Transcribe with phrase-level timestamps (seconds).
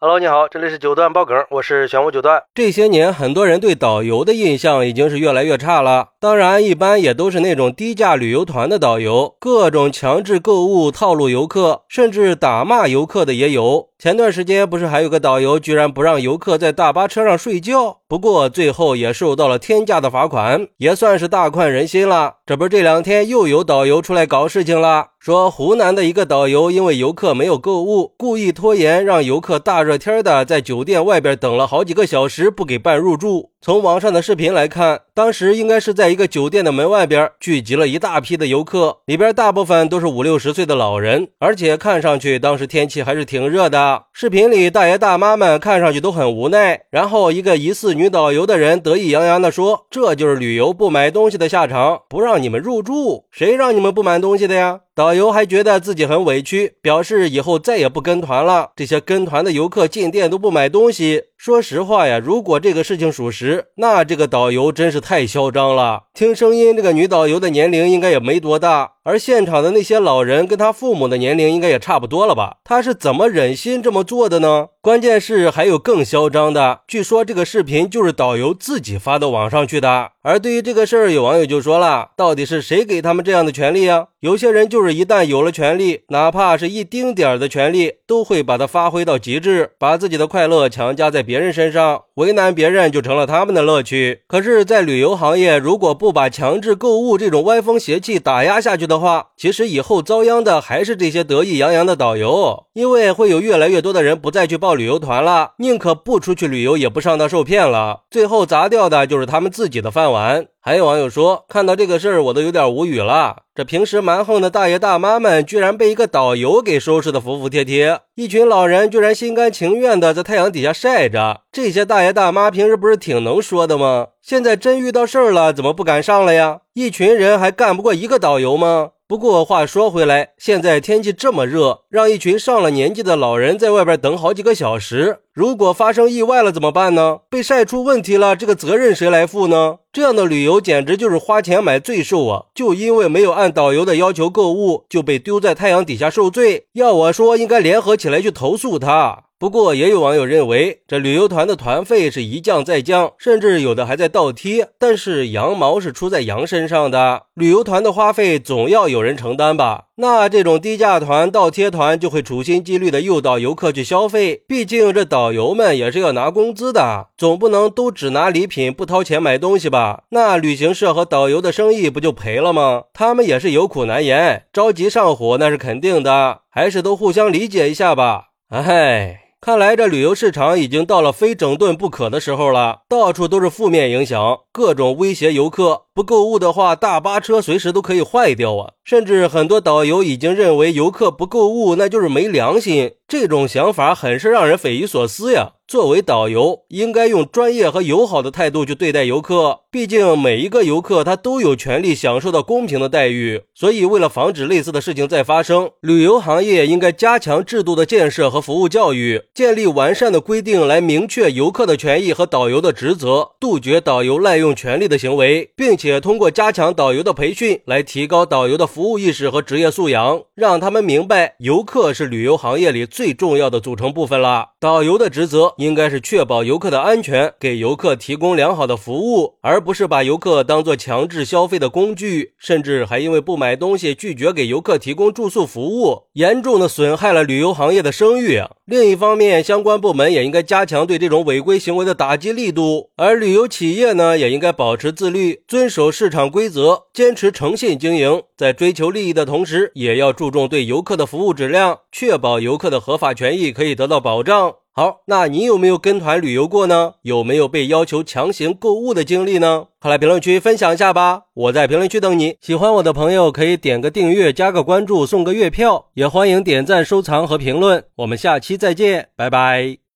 [0.00, 2.40] Hello，你好，这里是九段爆梗，我是玄武九段。
[2.54, 6.10] 这些年，很多人对导游的印象已经是越来越差了。
[6.20, 13.90] 当然，一般也都是那种低价旅游团的导游，各种强制购物、套路游客，甚至打骂游客的也有。
[14.00, 17.98] 前段时间不是还有个导游居然不让游客在大巴车上睡觉？
[18.08, 22.36] 不过最后也受到了天价的罚款，也算是大快人心了。
[22.46, 33.50] 这不这两天又有导游出来搞事情了，说湖南的一个导游因为游客没有购物，故意拖延，让游客大热天的在酒店外边等了好几个小时，不给办入住。
[33.60, 44.04] 从网上的视频来看，当时应该是在一个酒店的门外边聚集了一大批的游客，里边大部分都是五六十岁的老人，而且看上去当时天气还是挺热的。
[44.12, 58.72] 视频里大爷大妈们看上去都很无奈，然后一个疑似女导游的人得意洋洋地说：“这就是旅游不买东西的下场，不让你们入住，谁让你们不买东西的呀？”导游还觉得自己很委屈，表示以后再也不跟团了。
[58.74, 61.22] 这些跟团的游客进店都不买东西。
[61.36, 66.06] 说实话呀，如果这个事情属实，那这个导游真是太嚣张了。
[66.18, 72.56] 听声音，这个女导游的年龄应该也没多大，而现场的那些老人跟她父母的年龄应该也差不多了吧？
[72.64, 74.66] 她是怎么忍心这么做的呢？
[74.80, 80.10] 关键是还有更嚣张的，据说这个视频就是导游自己发到网上去的。
[80.22, 84.06] 而对于这个事儿，有网友就说了：到底是谁给他们这样的权利啊？
[84.20, 94.22] 有些人就是一旦有了权利，哪怕是一丁点儿的权利，都会把它发挥到极致，把自己的快乐强加在别人身上，为难别人就成了他们的乐趣。
[94.26, 110.46] 可是，在旅游行业，如果不不把强制购物这种歪风邪气打压下去的话，其实以后遭殃的还是这些得意洋洋的导游，因为会有越来越多的人不再去报旅游团了，宁可不出去旅游，也不上当受骗了，最后砸掉的就是他们自己的饭碗。
[110.68, 113.44] 还有网友说，看到这个事儿，我都有点无语了。
[113.54, 118.00] 这平时蛮横的大爷大妈们，居然被一个导游给收拾的服服帖帖。
[118.16, 121.40] 一群老人居然心甘情愿的在太阳底下晒着。
[121.50, 124.08] 这些大爷大妈平时不是挺能说的吗？
[124.20, 126.58] 现在真遇到事儿了，怎么不敢上了呀？
[126.74, 128.90] 一群人还干不过一个导游吗？
[129.08, 137.20] 不过话说回来，现在天气这么热，让一群上了年纪的老人在外边等好几个小时，如果发生意外了怎么办呢？
[137.30, 139.78] 被晒出问题了，这个责任谁来负呢？
[139.90, 142.44] 这样的旅游简直就是花钱买罪受啊！
[142.54, 146.66] 就因为没有按导游的要求购物，就被丢在太阳底下受罪。
[146.74, 149.24] 要我说，应该联合起来去投诉他。
[149.38, 154.70] 不过，也有网友认为，这旅游团的团费是一降再降，甚至有的还在倒贴。
[154.80, 159.84] 但是羊毛是出在羊身上的，旅游团的花费总要有人承担吧？
[159.98, 164.42] 那这种低价团、倒贴团就会处心积虑的诱导游客去消费。
[164.48, 170.02] 毕竟这导游们也是要拿工资的，总不能都只拿礼品不掏钱买东西吧？
[170.08, 172.82] 那旅行社和导游的生意不就赔了吗？
[172.92, 178.30] 他们也是有苦难言，着急上火那是肯定的，还是都互相理解一下吧。
[178.48, 179.27] 哎。
[179.40, 185.82] 看来这旅游市场已经到了非整顿不可的时候了，到处都是负面影响，各种威胁游客。
[185.94, 188.72] 不购物的话，大巴车随时都可以坏掉啊！
[188.84, 195.52] 甚至很多导游已经认为游客不购物那就是没良心，这种想法很是让人匪夷所思呀。
[195.68, 203.42] 作为导游，应该用专业和友好的态度去对待游客，毕竟每一个游客他都有权利享受到公平的待遇。
[203.54, 215.98] 所以，为了防止类似的事情再发生，旅游行业应该加强制度的建设和服务教育，建立完善的规定来明确游客的权益和导游的职责，杜绝导游滥用权力的行为，并且。
[216.00, 224.50] 通过加强导游的培训，来提高导游的服务意识和职业素养，让他们明白游客是旅游行业里最重要的组成部分了。
[224.60, 238.40] 导游的职责应该是确保游客的安全，给游客提供良好的服务，而不是把游客当做强制消费的工具，甚至还因为不买东西拒绝给游客提供住宿服务，严重的损害了旅游行业的声誉。
[238.66, 254.54] 另一方面，相关部门也应该加强对这种违规行为的打击力度，而旅游企业呢，也应该保持自律，遵守市场规则，坚持诚信经营，在追求利益的同时，也要注重对游客的服务质量，确保游客的合法权益可以得到保障。
[254.78, 256.92] 好，那你有没有跟团旅游过呢？
[257.02, 259.66] 有没有被要求强行购物的经历呢？
[259.80, 261.22] 快来评论区分享一下吧！
[261.34, 262.36] 我在评论区等你。
[262.40, 267.82] 喜欢我的朋友可以点个订阅、加个关注、送个月票，也欢迎点赞、收藏和评论。
[267.96, 269.78] 我们下期再见，拜拜。